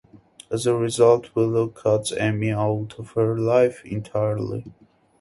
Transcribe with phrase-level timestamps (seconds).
[0.49, 4.63] As a result, Willow cuts Amy out of her life entirely.